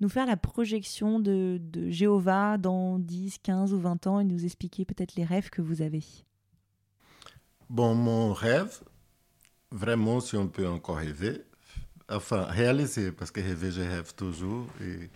nous 0.00 0.08
faire 0.08 0.24
la 0.24 0.38
projection 0.38 1.20
de, 1.20 1.60
de 1.60 1.90
Jéhovah 1.90 2.56
dans 2.56 2.98
10, 2.98 3.40
15 3.42 3.74
ou 3.74 3.78
20 3.78 4.06
ans 4.06 4.20
et 4.20 4.24
nous 4.24 4.42
expliquer 4.42 4.86
peut-être 4.86 5.16
les 5.16 5.26
rêves 5.26 5.50
que 5.50 5.60
vous 5.60 5.82
avez? 5.82 6.02
Bon, 7.68 7.94
mon 7.94 8.32
rêve, 8.32 8.80
vraiment, 9.70 10.20
si 10.20 10.38
on 10.38 10.48
peut 10.48 10.66
encore 10.66 10.96
rêver, 10.96 11.42
enfin, 12.08 12.44
réaliser, 12.44 13.12
parce 13.12 13.30
que 13.30 13.40
rêver, 13.40 13.70
je 13.70 13.82
rêve 13.82 14.14
toujours. 14.14 14.66
Et 14.80 15.10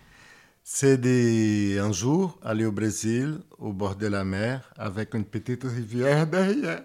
c'est 0.63 1.79
un 1.79 1.93
jour 1.93 2.39
aller 2.43 2.67
au 2.67 2.73
Brésil, 2.73 3.39
au 3.57 3.73
bord 3.73 3.97
de 3.97 4.09
la 4.09 4.25
mer, 4.25 4.71
avec 4.77 5.15
une 5.15 5.25
petite 5.25 5.65
rivière 5.65 6.27
derrière. 6.31 6.83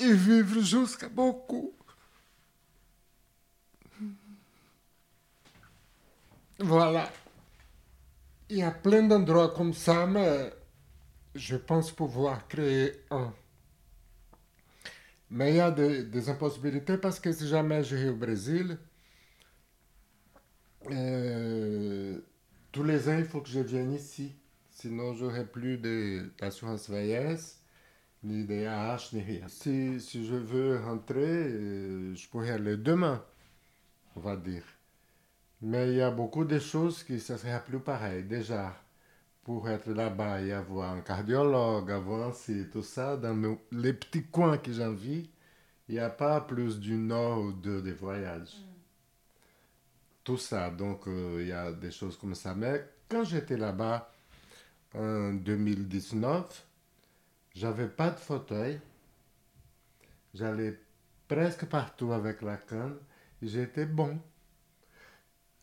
Et 0.00 0.12
vivre 0.12 0.60
jusqu'à 0.60 1.08
beaucoup. 1.08 1.74
Voilà. 6.58 7.10
Il 8.48 8.58
y 8.58 8.62
a 8.62 8.70
plein 8.70 9.02
d'endroits 9.02 9.50
comme 9.50 9.74
ça, 9.74 10.06
mais 10.06 10.52
je 11.34 11.56
pense 11.56 11.90
pouvoir 11.92 12.46
créer 12.48 12.92
un. 13.10 13.32
Mais 15.30 15.50
il 15.50 15.56
y 15.56 15.60
a 15.60 15.70
des, 15.70 16.28
impossibilités 16.28 16.98
parce 16.98 17.18
que 17.18 17.32
si 17.32 17.48
jamais 17.48 17.82
j'irai 17.82 18.08
au 18.08 18.16
Brésil, 18.16 18.78
euh, 20.90 22.20
tous 22.70 22.84
les 22.84 23.08
ans, 23.08 23.18
il 23.18 23.24
faut 23.24 23.40
que 23.40 23.48
je 23.48 23.60
vienne 23.60 23.92
ici. 23.92 24.32
Sinon, 24.70 25.14
j'aurai 25.14 25.44
plus 25.44 25.78
d'assurance 26.38 26.88
vieillesse 26.88 27.60
ni 28.26 28.44
DAH, 28.44 29.10
ni 29.12 29.22
rien. 29.22 29.48
Si, 29.48 30.00
si 30.00 30.26
je 30.26 30.34
veux 30.34 30.80
rentrer, 30.84 31.24
euh, 31.24 32.14
je 32.14 32.28
pourrais 32.28 32.50
aller 32.50 32.76
demain, 32.76 33.24
on 34.16 34.20
va 34.20 34.36
dire. 34.36 34.64
Mais 35.62 35.90
il 35.90 35.96
y 35.96 36.02
a 36.02 36.10
beaucoup 36.10 36.44
de 36.44 36.58
choses 36.58 37.02
qui 37.02 37.14
ne 37.14 37.18
seraient 37.18 37.62
plus 37.64 37.80
pareil. 37.80 38.24
Déjà, 38.24 38.76
pour 39.44 39.68
être 39.68 39.90
là-bas 39.90 40.42
et 40.42 40.52
avoir 40.52 40.92
un 40.92 41.00
cardiologue, 41.00 41.90
avoir 41.90 42.28
un 42.28 42.32
site, 42.32 42.72
tout 42.72 42.82
ça, 42.82 43.16
dans 43.16 43.56
les 43.70 43.92
petits 43.92 44.24
coins 44.24 44.58
que 44.58 44.72
j'envie, 44.72 45.30
il 45.88 45.94
n'y 45.94 46.00
a 46.00 46.10
pas 46.10 46.40
plus 46.40 46.80
d'une 46.80 47.12
heure 47.12 47.38
ou 47.38 47.52
deux 47.52 47.80
de 47.80 47.92
voyage. 47.92 48.56
Mm. 48.56 48.72
Tout 50.24 50.36
ça, 50.36 50.70
donc 50.70 51.06
euh, 51.06 51.38
il 51.40 51.48
y 51.48 51.52
a 51.52 51.70
des 51.72 51.92
choses 51.92 52.18
comme 52.18 52.34
ça. 52.34 52.54
Mais 52.56 52.84
quand 53.08 53.22
j'étais 53.22 53.56
là-bas 53.56 54.10
en 54.94 55.34
2019, 55.34 56.65
j'avais 57.56 57.88
pas 57.88 58.10
de 58.10 58.18
fauteuil. 58.18 58.80
J'allais 60.34 60.78
presque 61.26 61.64
partout 61.64 62.12
avec 62.12 62.42
la 62.42 62.58
canne. 62.58 62.98
J'étais 63.40 63.86
bon. 63.86 64.20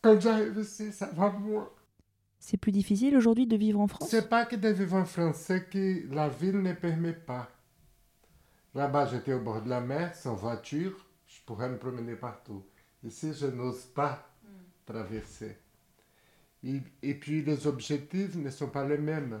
Quand 0.02 0.20
j'arrive 0.20 0.58
ici, 0.58 0.92
ça 0.92 1.06
va 1.06 1.30
moins. 1.30 1.70
C'est 2.40 2.56
plus 2.56 2.72
difficile 2.72 3.16
aujourd'hui 3.16 3.46
de 3.46 3.56
vivre 3.56 3.80
en 3.80 3.86
France? 3.86 4.08
C'est 4.10 4.28
pas 4.28 4.44
que 4.44 4.56
de 4.56 4.68
vivre 4.68 4.96
en 4.96 5.04
France, 5.04 5.36
c'est 5.36 5.70
que 5.70 6.12
la 6.12 6.28
ville 6.28 6.60
ne 6.60 6.74
permet 6.74 7.14
pas. 7.14 7.48
Là-bas, 8.74 9.06
j'étais 9.06 9.32
au 9.32 9.40
bord 9.40 9.62
de 9.62 9.70
la 9.70 9.80
mer, 9.80 10.14
sans 10.14 10.34
voiture, 10.34 11.06
je 11.26 11.40
pourrais 11.46 11.68
me 11.68 11.78
promener 11.78 12.16
partout. 12.16 12.64
Ici, 13.04 13.32
je 13.32 13.46
n'ose 13.46 13.86
pas 13.86 14.28
hmm. 14.42 14.48
traverser. 14.84 15.56
et, 16.64 17.14
puis, 17.14 17.42
les 17.42 17.66
objectifs 17.66 18.34
ne 18.34 18.50
sont 18.50 18.68
pas 18.68 18.86
les 18.86 18.98
mêmes 18.98 19.40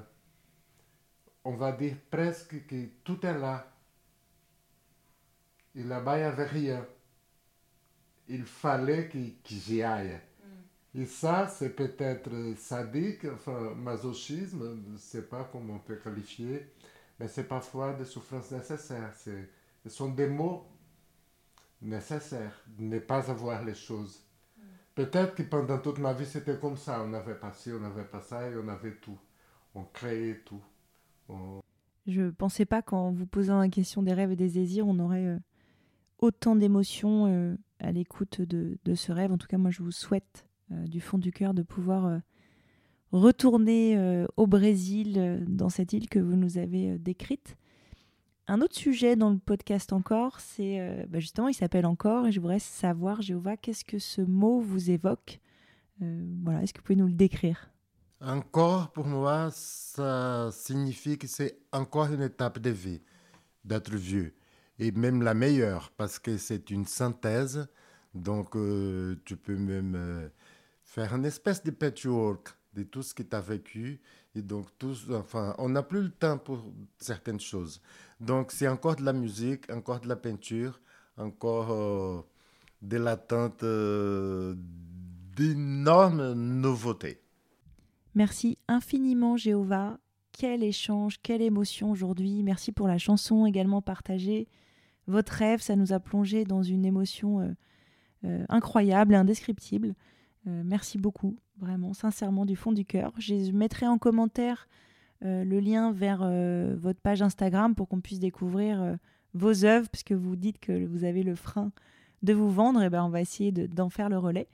on 1.44 1.52
va 1.52 1.72
dire 1.72 1.96
presque 2.10 2.66
que 2.66 2.86
tout 3.04 3.24
est 3.24 3.38
là. 3.38 3.70
Et 5.74 5.82
là-bas, 5.82 6.16
il 6.16 6.20
n'y 6.20 6.26
avait 6.26 6.46
rien. 6.46 6.86
Il 8.28 8.44
fallait 8.44 9.08
que, 9.08 9.18
j'y 9.44 9.82
aille. 9.82 10.18
Mm. 10.94 11.00
Et 11.00 11.06
ça, 11.06 11.46
c'est 11.48 11.76
peut-être 11.76 12.30
sadique, 12.56 13.26
enfin, 13.26 13.74
masochisme, 13.74 14.82
je 14.86 14.92
ne 14.92 14.96
sais 14.96 15.22
pas 15.22 15.48
comment 15.52 15.74
on 15.74 15.78
peut 15.78 15.96
qualifier, 15.96 16.72
mais 17.18 17.28
c'est 17.28 17.44
parfois 17.44 17.92
des 17.92 18.06
souffrances 18.06 18.50
nécessaires. 18.50 19.12
Ce 19.14 19.90
sont 19.90 20.10
des 20.10 20.28
mots 20.28 20.66
nécessaires, 21.82 22.62
de 22.66 22.84
ne 22.84 22.98
pas 23.00 23.30
avoir 23.30 23.62
les 23.64 23.74
choses. 23.74 24.22
Mm. 24.56 24.62
Peut-être 24.94 25.34
que 25.34 25.42
pendant 25.42 25.78
toute 25.78 25.98
ma 25.98 26.14
vie, 26.14 26.26
c'était 26.26 26.58
comme 26.58 26.78
ça. 26.78 27.02
On 27.02 27.08
n'avait 27.08 27.34
pas 27.34 27.52
ci, 27.52 27.70
on 27.72 27.80
n'avait 27.80 28.04
pas 28.04 28.22
ça, 28.22 28.48
et 28.48 28.56
on 28.56 28.68
avait 28.68 28.94
tout. 28.94 29.18
On 29.74 29.84
créait 29.84 30.40
tout. 30.46 30.62
Je 32.06 32.22
ne 32.22 32.30
pensais 32.30 32.66
pas 32.66 32.82
qu'en 32.82 33.12
vous 33.12 33.26
posant 33.26 33.58
la 33.58 33.68
question 33.68 34.02
des 34.02 34.12
rêves 34.12 34.32
et 34.32 34.36
des 34.36 34.50
désirs, 34.50 34.86
on 34.86 34.98
aurait 34.98 35.26
euh, 35.26 35.38
autant 36.18 36.54
d'émotions 36.54 37.26
euh, 37.26 37.56
à 37.80 37.92
l'écoute 37.92 38.42
de, 38.42 38.94
ce 38.94 39.10
rêve. 39.10 39.32
En 39.32 39.38
tout 39.38 39.46
cas, 39.46 39.56
moi, 39.56 39.70
je 39.70 39.82
vous 39.82 39.90
souhaite 39.90 40.46
euh, 40.70 40.86
du 40.86 41.00
fond 41.00 41.18
du 41.18 41.32
cœur 41.32 41.54
de 41.54 41.62
pouvoir 41.62 42.20
retourner 43.12 44.26
au 44.36 44.48
Brésil, 44.48 45.44
dans 45.46 45.68
cette 45.68 45.92
île 45.92 46.08
que 46.08 46.18
vous 46.18 46.34
nous 46.34 46.58
avez 46.58 46.98
décrite. 46.98 47.56
Un 48.48 48.60
autre 48.60 48.74
sujet 48.74 49.14
dans 49.14 49.30
le 49.30 49.38
podcast 49.38 49.92
encore, 49.92 50.40
c'est 50.40 51.06
bah, 51.08 51.20
justement, 51.20 51.46
il 51.46 51.54
s'appelle 51.54 51.86
encore, 51.86 52.26
et 52.26 52.32
je 52.32 52.40
voudrais 52.40 52.58
savoir, 52.58 53.22
Jéhovah, 53.22 53.56
qu'est-ce 53.56 53.84
que 53.84 54.00
ce 54.00 54.20
mot 54.20 54.58
vous 54.58 54.90
évoque? 54.90 55.38
Voilà, 56.00 56.64
est-ce 56.64 56.72
que 56.72 56.80
vous 56.80 56.84
pouvez 56.84 56.96
nous 56.96 57.06
le 57.06 57.12
décrire? 57.12 57.73
Encore, 58.26 58.90
pour 58.92 59.06
moi, 59.06 59.50
ça 59.52 60.48
signifie 60.50 61.18
que 61.18 61.26
c'est 61.26 61.58
encore 61.72 62.12
une 62.12 62.22
étape 62.22 62.58
de 62.58 62.70
vie, 62.70 63.02
d'être 63.64 63.94
vieux, 63.94 64.34
et 64.78 64.92
même 64.92 65.22
la 65.22 65.34
meilleure, 65.34 65.92
parce 65.96 66.18
que 66.18 66.38
c'est 66.38 66.70
une 66.70 66.86
synthèse, 66.86 67.68
donc 68.14 68.56
euh, 68.56 69.16
tu 69.26 69.36
peux 69.36 69.56
même 69.56 70.30
faire 70.84 71.14
une 71.14 71.26
espèce 71.26 71.62
de 71.62 71.70
patchwork 71.70 72.54
de 72.74 72.82
tout 72.82 73.02
ce 73.02 73.14
que 73.14 73.22
tu 73.22 73.34
as 73.36 73.40
vécu. 73.40 74.00
Et 74.34 74.42
donc, 74.42 74.66
tous, 74.78 75.06
enfin, 75.12 75.54
on 75.58 75.68
n'a 75.68 75.82
plus 75.82 76.02
le 76.02 76.10
temps 76.10 76.38
pour 76.38 76.64
certaines 76.98 77.40
choses. 77.40 77.80
Donc, 78.20 78.52
c'est 78.52 78.68
encore 78.68 78.96
de 78.96 79.04
la 79.04 79.12
musique, 79.12 79.70
encore 79.70 80.00
de 80.00 80.08
la 80.08 80.16
peinture, 80.16 80.80
encore 81.16 81.70
euh, 81.72 82.22
de 82.82 82.96
l'attente 82.96 83.62
euh, 83.62 84.54
d'énormes 85.36 86.32
nouveautés. 86.32 87.23
Merci 88.14 88.58
infiniment, 88.68 89.36
Jéhovah. 89.36 89.98
Quel 90.32 90.62
échange, 90.62 91.18
quelle 91.22 91.42
émotion 91.42 91.90
aujourd'hui. 91.90 92.42
Merci 92.42 92.72
pour 92.72 92.88
la 92.88 92.98
chanson 92.98 93.46
également 93.46 93.82
partagée. 93.82 94.48
Votre 95.06 95.32
rêve, 95.32 95.60
ça 95.60 95.76
nous 95.76 95.92
a 95.92 96.00
plongé 96.00 96.44
dans 96.44 96.62
une 96.62 96.84
émotion 96.84 97.54
euh, 98.24 98.44
incroyable, 98.48 99.14
indescriptible. 99.14 99.94
merci 100.46 100.98
beaucoup 100.98 101.36
vraiment, 101.58 101.94
sincèrement, 101.94 102.46
du 102.46 102.56
fond 102.56 102.72
du 102.72 102.84
cœur. 102.84 103.12
Je 103.18 103.52
mettrai 103.52 103.86
en 103.86 103.98
commentaire 103.98 104.68
euh, 105.24 105.44
le 105.44 105.60
lien 105.60 105.92
vers 105.92 106.20
euh, 106.22 106.74
votre 106.78 107.00
page 107.00 107.22
Instagram 107.22 107.74
pour 107.74 107.88
qu'on 107.88 108.00
puisse 108.00 108.20
découvrir 108.20 108.82
euh, 108.82 108.96
vos 109.32 109.64
œuvres, 109.64 109.88
puisque 109.90 110.12
vous 110.12 110.36
dites 110.36 110.58
que 110.58 110.86
vous 110.86 111.04
avez 111.04 111.22
le 111.22 111.34
frein 111.34 111.72
de 112.22 112.32
vous 112.32 112.50
vendre, 112.50 112.82
et 112.82 112.90
ben 112.90 113.04
on 113.04 113.08
va 113.08 113.20
essayer 113.20 113.52
d'en 113.52 113.90
faire 113.90 114.08
le 114.08 114.18
relais. 114.18 114.48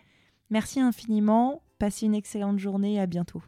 Merci 0.51 0.81
infiniment, 0.81 1.63
passez 1.79 2.07
une 2.07 2.15
excellente 2.15 2.59
journée 2.59 2.95
et 2.95 3.01
à 3.01 3.07
bientôt. 3.07 3.41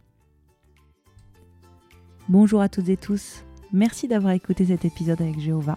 Bonjour 2.29 2.61
à 2.61 2.69
toutes 2.69 2.89
et 2.91 2.97
tous, 2.97 3.45
merci 3.73 4.07
d'avoir 4.07 4.35
écouté 4.35 4.67
cet 4.67 4.85
épisode 4.85 5.21
avec 5.21 5.41
Jéhovah. 5.41 5.75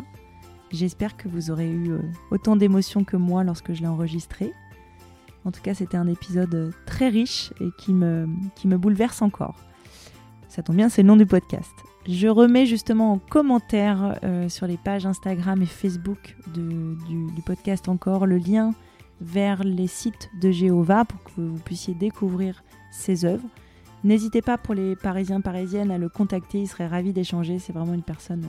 J'espère 0.69 1.17
que 1.17 1.27
vous 1.27 1.49
aurez 1.49 1.67
eu 1.67 1.93
autant 2.29 2.55
d'émotions 2.55 3.03
que 3.03 3.17
moi 3.17 3.43
lorsque 3.43 3.73
je 3.73 3.81
l'ai 3.81 3.87
enregistré. 3.87 4.53
En 5.45 5.51
tout 5.51 5.61
cas, 5.61 5.73
c'était 5.73 5.97
un 5.97 6.07
épisode 6.07 6.71
très 6.85 7.09
riche 7.09 7.51
et 7.59 7.69
qui 7.79 7.93
me, 7.93 8.27
bouleverse 8.63 9.23
encore. 9.23 9.55
Ça 10.47 10.61
tombe 10.61 10.75
bien, 10.75 10.89
c'est 10.89 11.01
le 11.01 11.07
nom 11.07 11.17
du 11.17 11.25
podcast. 11.25 11.73
Je 12.07 12.27
remets 12.27 12.67
justement 12.67 13.13
en 13.13 13.17
commentaire 13.17 14.19
euh, 14.23 14.47
sur 14.47 14.67
les 14.67 14.77
pages 14.77 15.07
Instagram 15.07 15.59
et 15.63 15.65
Facebook 15.65 16.35
du, 16.53 17.41
podcast 17.43 17.89
encore 17.89 18.27
le 18.27 18.37
lien 18.37 18.75
vers 19.21 19.63
les 19.63 19.87
sites 19.87 20.29
de 20.41 20.51
Jéhovah 20.51 21.05
pour 21.05 21.23
que 21.23 21.41
vous 21.41 21.59
puissiez 21.59 21.93
découvrir 21.93 22.63
ses 22.91 23.25
œuvres. 23.25 23.47
N'hésitez 24.03 24.41
pas 24.41 24.57
pour 24.57 24.73
les 24.73 24.95
Parisiens 24.95 25.41
Parisiennes 25.41 25.91
à 25.91 25.97
le 25.97 26.09
contacter, 26.09 26.61
il 26.61 26.67
serait 26.67 26.87
ravi 26.87 27.13
d'échanger. 27.13 27.59
C'est 27.59 27.73
vraiment 27.73 27.93
une 27.93 28.03
personne 28.03 28.45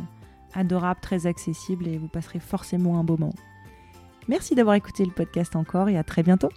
adorable, 0.55 1.01
très 1.01 1.27
accessible 1.27 1.87
et 1.87 1.99
vous 1.99 2.09
passerez 2.09 2.41
forcément 2.41 2.99
un 2.99 3.05
beau 3.05 3.17
moment. 3.17 3.35
Merci 4.29 4.55
d'avoir 4.55 4.75
écouté 4.75 5.05
le 5.05 5.13
podcast 5.13 5.55
encore 5.55 5.89
et 5.89 5.97
à 5.97 6.05
très 6.05 6.23
bientôt. 6.23 6.51